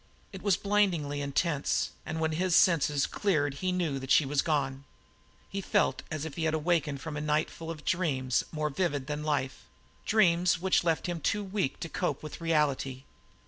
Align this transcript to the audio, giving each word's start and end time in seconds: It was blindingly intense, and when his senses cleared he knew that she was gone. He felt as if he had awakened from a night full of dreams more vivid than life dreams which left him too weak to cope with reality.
It 0.33 0.41
was 0.41 0.57
blindingly 0.57 1.21
intense, 1.21 1.91
and 2.07 2.19
when 2.19 2.31
his 2.31 2.55
senses 2.55 3.05
cleared 3.05 3.53
he 3.61 3.71
knew 3.71 3.99
that 3.99 4.09
she 4.09 4.25
was 4.25 4.41
gone. 4.41 4.83
He 5.47 5.61
felt 5.61 6.01
as 6.09 6.25
if 6.25 6.37
he 6.37 6.45
had 6.45 6.55
awakened 6.55 6.99
from 7.01 7.15
a 7.15 7.21
night 7.21 7.51
full 7.51 7.69
of 7.69 7.85
dreams 7.85 8.43
more 8.51 8.71
vivid 8.71 9.05
than 9.05 9.21
life 9.23 9.65
dreams 10.03 10.59
which 10.59 10.83
left 10.83 11.05
him 11.05 11.19
too 11.21 11.43
weak 11.43 11.79
to 11.81 11.87
cope 11.87 12.23
with 12.23 12.41
reality. 12.41 13.03